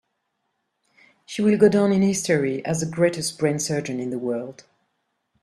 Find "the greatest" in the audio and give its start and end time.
2.79-3.37